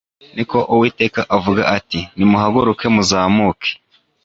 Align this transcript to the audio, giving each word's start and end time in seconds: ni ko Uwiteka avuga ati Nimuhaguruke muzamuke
ni 0.35 0.43
ko 0.49 0.57
Uwiteka 0.73 1.21
avuga 1.37 1.61
ati 1.77 1.99
Nimuhaguruke 2.17 2.85
muzamuke 2.95 3.71